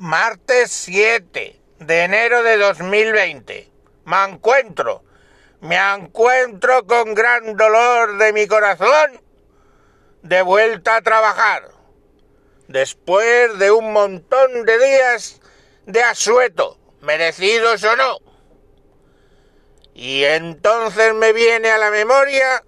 Martes 0.00 0.70
7 0.70 1.60
de 1.78 2.04
enero 2.04 2.42
de 2.42 2.56
2020. 2.56 3.70
Me 4.06 4.24
encuentro, 4.24 5.04
me 5.60 5.76
encuentro 5.76 6.86
con 6.86 7.12
gran 7.12 7.54
dolor 7.54 8.16
de 8.16 8.32
mi 8.32 8.46
corazón 8.46 9.20
de 10.22 10.40
vuelta 10.40 10.96
a 10.96 11.02
trabajar. 11.02 11.68
Después 12.66 13.58
de 13.58 13.72
un 13.72 13.92
montón 13.92 14.64
de 14.64 14.78
días 14.78 15.42
de 15.84 16.02
asueto, 16.02 16.78
merecidos 17.02 17.84
o 17.84 17.94
no. 17.94 18.20
Y 19.92 20.24
entonces 20.24 21.12
me 21.12 21.34
viene 21.34 21.68
a 21.68 21.76
la 21.76 21.90
memoria 21.90 22.64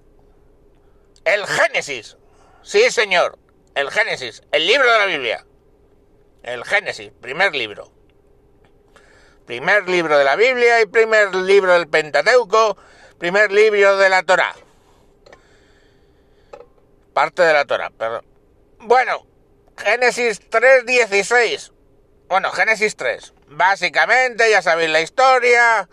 el 1.25 1.47
Génesis. 1.47 2.19
Sí, 2.61 2.91
señor, 2.91 3.39
el 3.75 3.91
Génesis, 3.91 4.43
el 4.53 4.67
libro 4.67 4.93
de 4.93 4.99
la 4.99 5.07
Biblia. 5.07 5.47
El 6.43 6.65
Génesis, 6.65 7.13
primer 7.21 7.55
libro. 7.55 7.93
Primer 9.47 9.89
libro 9.89 10.19
de 10.19 10.25
la 10.25 10.35
Biblia 10.35 10.81
y 10.81 10.87
primer 10.87 11.35
libro 11.35 11.73
del 11.75 11.89
Pentateuco, 11.89 12.77
primer 13.19 13.53
libro 13.53 13.97
de 13.97 14.09
la 14.09 14.25
Torá. 14.25 14.55
Parte 17.15 17.43
de 17.43 17.53
la 17.53 17.65
Torá, 17.65 17.91
perdón. 17.91 18.25
Bueno, 18.81 19.25
Génesis 19.77 20.41
3.16. 20.51 21.73
Bueno, 22.29 22.51
Génesis 22.51 22.97
3. 22.97 23.35
Básicamente, 23.47 24.51
ya 24.51 24.63
sabéis 24.63 24.91
la 24.91 25.01
historia. 25.01 25.89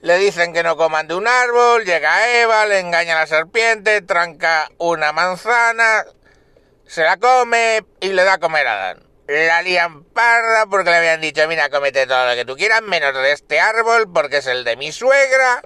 Le 0.00 0.18
dicen 0.18 0.52
que 0.52 0.64
no 0.64 0.76
coman 0.76 1.06
de 1.06 1.14
un 1.14 1.28
árbol, 1.28 1.84
llega 1.84 2.40
Eva, 2.40 2.66
le 2.66 2.80
engaña 2.80 3.16
a 3.16 3.20
la 3.20 3.26
serpiente, 3.26 4.02
tranca 4.02 4.68
una 4.78 5.12
manzana, 5.12 6.04
se 6.86 7.02
la 7.02 7.16
come 7.16 7.84
y 8.00 8.08
le 8.08 8.24
da 8.24 8.34
a 8.34 8.38
comer 8.38 8.66
a 8.66 8.72
Adán. 8.72 9.06
La 9.26 9.62
lían 9.62 10.04
parda 10.04 10.66
porque 10.66 10.90
le 10.90 10.96
habían 10.96 11.20
dicho, 11.20 11.46
mira, 11.48 11.68
comete 11.68 12.06
todo 12.06 12.28
lo 12.28 12.34
que 12.34 12.44
tú 12.44 12.54
quieras, 12.54 12.82
menos 12.82 13.12
de 13.14 13.32
este 13.32 13.58
árbol 13.58 14.12
porque 14.12 14.38
es 14.38 14.46
el 14.46 14.62
de 14.62 14.76
mi 14.76 14.92
suegra. 14.92 15.62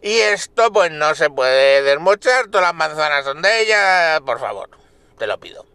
Y 0.00 0.18
esto 0.18 0.72
pues 0.72 0.90
no 0.92 1.14
se 1.14 1.28
puede 1.28 1.82
desmochar, 1.82 2.46
todas 2.48 2.68
las 2.68 2.74
manzanas 2.74 3.24
son 3.24 3.42
de 3.42 3.60
ella, 3.60 4.20
por 4.24 4.38
favor, 4.38 4.70
te 5.18 5.26
lo 5.26 5.38
pido. 5.40 5.66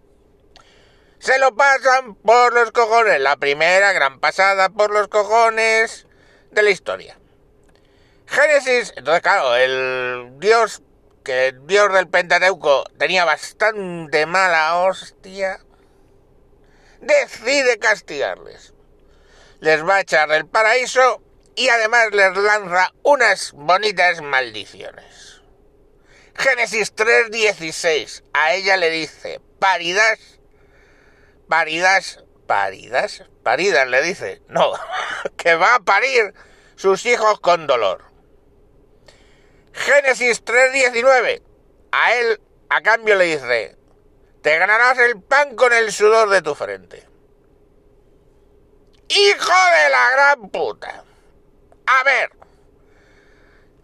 Se 1.19 1.37
lo 1.37 1.55
pasan 1.55 2.15
por 2.15 2.53
los 2.53 2.71
cojones, 2.71 3.19
la 3.19 3.35
primera 3.35 3.91
gran 3.93 4.19
pasada 4.19 4.69
por 4.69 4.91
los 4.91 5.07
cojones 5.09 6.07
de 6.51 6.63
la 6.63 6.69
historia. 6.69 7.17
Génesis, 8.27 8.93
entonces 8.95 9.21
claro, 9.21 9.55
el 9.55 10.39
dios, 10.39 10.81
que 11.23 11.47
el 11.47 11.67
dios 11.67 11.93
del 11.93 12.07
Pentateuco 12.07 12.85
tenía 12.97 13.25
bastante 13.25 14.25
mala 14.25 14.77
hostia, 14.77 15.59
decide 17.05 17.77
castigarles. 17.79 18.73
Les 19.59 19.83
va 19.87 19.97
a 19.97 20.01
echar 20.01 20.29
del 20.29 20.47
paraíso 20.47 21.21
y 21.55 21.69
además 21.69 22.07
les 22.11 22.35
lanza 22.35 22.93
unas 23.03 23.51
bonitas 23.53 24.21
maldiciones. 24.21 25.41
Génesis 26.35 26.93
3:16, 26.93 28.23
a 28.33 28.53
ella 28.53 28.75
le 28.75 28.89
dice, 28.89 29.39
paridas, 29.59 30.19
paridas, 31.47 32.23
paridas, 32.45 33.23
paridas 33.41 33.87
le 33.87 34.01
dice, 34.01 34.41
no, 34.49 34.73
que 35.37 35.55
va 35.55 35.75
a 35.75 35.79
parir 35.79 36.33
sus 36.75 37.05
hijos 37.05 37.39
con 37.39 37.67
dolor. 37.67 38.03
Génesis 39.71 40.43
3:19, 40.43 41.41
a 41.91 42.13
él 42.15 42.41
a 42.69 42.81
cambio 42.81 43.15
le 43.15 43.25
dice, 43.25 43.77
te 44.45 44.59
ganarás 44.59 44.99
el 44.99 45.19
pan 45.23 45.55
con 45.55 45.73
el 45.73 45.91
sudor 45.91 46.29
de 46.29 46.43
tu 46.43 46.53
frente. 46.53 47.03
¡Hijo 49.07 49.51
de 49.51 49.89
la 49.89 50.11
gran 50.11 50.49
puta! 50.51 51.03
A 51.87 52.03
ver, 52.03 52.29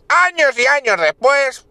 años 0.07 0.55
y 0.59 0.67
años 0.67 1.01
después, 1.01 1.65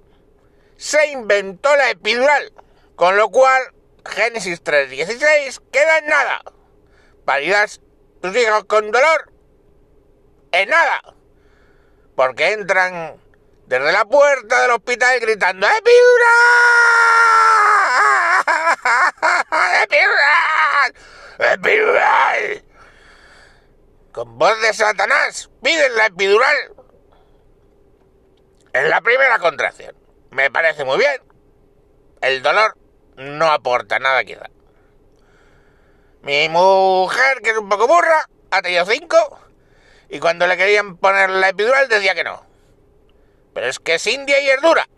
se 0.76 1.06
inventó 1.06 1.76
la 1.76 1.90
epidural, 1.90 2.52
con 2.96 3.16
lo 3.16 3.28
cual 3.28 3.62
Génesis 4.04 4.60
3.16 4.64 5.62
queda 5.70 5.98
en 5.98 6.06
nada. 6.06 6.42
Paridas 7.24 7.80
tus 8.20 8.36
hijos 8.36 8.64
con 8.64 8.90
dolor, 8.90 9.30
en 10.50 10.68
nada. 10.68 11.14
Porque 12.16 12.54
entran 12.54 13.22
desde 13.66 13.92
la 13.92 14.04
puerta 14.04 14.62
del 14.62 14.72
hospital 14.72 15.20
gritando 15.20 15.68
¡Epidural! 15.68 16.89
¡Epidural! 19.82 20.94
¡Epidural! 21.38 22.64
Con 24.12 24.38
voz 24.38 24.60
de 24.60 24.72
Satanás, 24.72 25.50
piden 25.62 25.96
la 25.96 26.06
epidural 26.06 26.56
en 28.72 28.90
la 28.90 29.00
primera 29.00 29.38
contracción. 29.38 29.94
Me 30.30 30.50
parece 30.50 30.84
muy 30.84 30.98
bien. 30.98 31.22
El 32.20 32.42
dolor 32.42 32.76
no 33.16 33.50
aporta 33.50 33.98
nada 33.98 34.24
quizá. 34.24 34.50
Mi 36.22 36.48
mujer, 36.48 37.40
que 37.42 37.50
es 37.50 37.56
un 37.56 37.68
poco 37.68 37.86
burra, 37.86 38.28
ha 38.50 38.62
tenido 38.62 38.84
cinco 38.84 39.40
y 40.08 40.18
cuando 40.18 40.46
le 40.46 40.56
querían 40.56 40.96
poner 40.96 41.30
la 41.30 41.50
epidural 41.50 41.88
decía 41.88 42.14
que 42.14 42.24
no. 42.24 42.44
Pero 43.54 43.66
es 43.66 43.78
que 43.78 43.94
es 43.94 44.06
india 44.06 44.40
y 44.40 44.50
es 44.50 44.60
dura. 44.60 44.88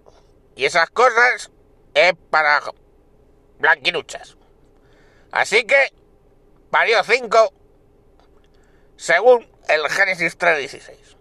Y 0.57 0.65
esas 0.65 0.91
cosas 0.91 1.51
es 1.95 2.15
para 2.31 2.63
blanquinuchas. 3.63 4.37
Así 5.31 5.65
que 5.65 5.95
parió 6.71 7.03
cinco 7.05 7.55
según 8.97 9.51
el 9.69 9.89
Génesis 9.89 10.37
3.16. 10.39 11.17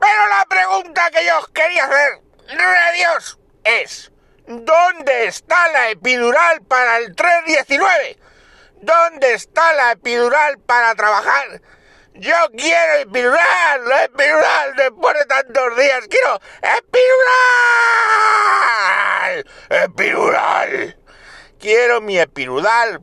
Pero 0.00 0.28
la 0.28 0.46
pregunta 0.48 1.10
que 1.10 1.26
yo 1.26 1.38
os 1.38 1.48
quería 1.48 1.84
hacer, 1.84 2.20
de 2.46 2.96
Dios, 2.96 3.38
es, 3.62 4.10
¿dónde 4.46 5.26
está 5.26 5.70
la 5.72 5.90
epidural 5.90 6.62
para 6.62 6.96
el 6.98 7.14
3.19? 7.14 8.16
¿Dónde 8.80 9.34
está 9.34 9.74
la 9.74 9.92
epidural 9.92 10.58
para 10.58 10.94
trabajar? 10.94 11.60
Yo 12.14 12.34
quiero 12.56 12.94
epidural, 12.94 13.88
la 13.88 14.04
epidural 14.04 14.74
después 14.76 15.14
de 15.18 15.26
tantos 15.26 15.76
días. 15.76 16.08
Quiero 16.08 16.40
epidural, 16.60 16.86
epidural. 19.70 21.01
Quiero 21.62 22.00
mi 22.00 22.18
epidural, 22.18 23.00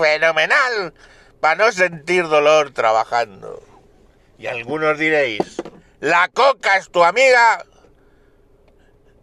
fenomenal 0.00 0.94
para 1.38 1.54
no 1.56 1.70
sentir 1.70 2.26
dolor 2.26 2.72
trabajando. 2.72 3.62
Y 4.38 4.46
algunos 4.46 4.96
diréis, 4.96 5.60
la 6.00 6.28
coca 6.28 6.78
es 6.78 6.90
tu 6.90 7.04
amiga, 7.04 7.62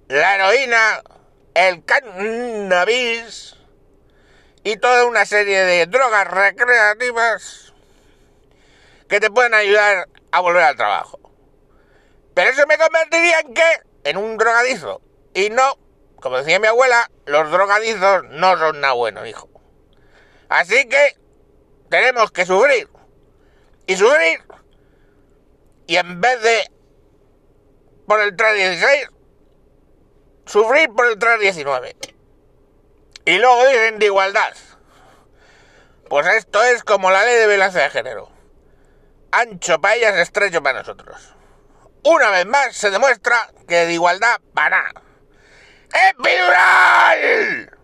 la 0.10 0.36
heroína, 0.36 1.02
el 1.56 1.84
cannabis 1.84 3.56
y 4.64 4.78
toda 4.78 5.08
una 5.08 5.26
serie 5.26 5.66
de 5.66 5.88
drogas 5.88 6.28
recreativas 6.28 7.74
que 9.10 9.20
te 9.20 9.32
pueden 9.32 9.56
ayudar 9.56 10.08
a 10.32 10.40
volver 10.40 10.62
al 10.62 10.76
trabajo. 10.76 11.20
Pero 12.36 12.52
eso 12.52 12.68
me 12.68 12.78
convertiría 12.78 13.40
en 13.40 13.56
qué? 13.56 13.82
En 14.04 14.18
un 14.18 14.38
drogadizo. 14.38 15.02
Y 15.34 15.50
no, 15.50 15.80
como 16.26 16.38
decía 16.38 16.60
mi 16.60 16.66
abuela, 16.66 17.12
los 17.28 17.52
drogadizos 17.52 18.24
no 18.32 18.58
son 18.58 18.82
nada 18.82 18.94
bueno, 18.94 19.28
hijo. 19.28 19.48
Así 20.50 20.90
que 20.90 21.16
tenemos 21.88 22.32
que 22.32 22.48
sufrir. 22.48 22.90
Y 23.86 23.96
sufrir 23.96 24.42
y 25.86 25.98
en 25.98 26.20
vez 26.20 26.42
de 26.42 26.72
por 28.08 28.22
el 28.22 28.36
316 28.36 29.08
sufrir 30.48 30.90
por 30.96 31.06
el 31.06 31.20
319 31.20 31.96
y 33.26 33.38
luego 33.38 33.68
dicen 33.68 34.00
de 34.00 34.08
igualdad. 34.08 34.56
Pues 36.10 36.26
esto 36.26 36.64
es 36.64 36.84
como 36.84 37.12
la 37.12 37.24
ley 37.24 37.36
de 37.36 37.48
violencia 37.50 37.84
de 37.84 37.92
género. 37.92 38.32
Ancho 39.32 39.80
para 39.80 39.94
ellas 39.94 40.16
estrecho 40.16 40.64
para 40.64 40.80
nosotros. 40.80 41.36
Una 42.04 42.32
vez 42.32 42.48
más 42.48 42.76
se 42.76 42.90
demuestra 42.90 43.52
que 43.68 43.86
de 43.86 43.94
igualdad 43.94 44.42
para 44.56 44.82
nada 44.82 45.06
¡Epidural! 45.96 47.75